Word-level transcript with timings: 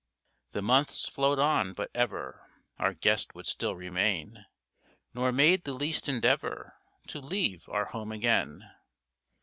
The 0.53 0.63
months 0.63 1.07
flowed 1.07 1.37
on, 1.37 1.73
but 1.73 1.91
ever 1.93 2.49
Our 2.79 2.95
guest 2.95 3.35
would 3.35 3.45
still 3.45 3.75
remain, 3.75 4.47
Nor 5.13 5.31
made 5.31 5.63
the 5.63 5.73
least 5.75 6.09
endeavour 6.09 6.73
To 7.09 7.19
leave 7.19 7.69
our 7.69 7.85
home 7.85 8.11
again. 8.11 8.67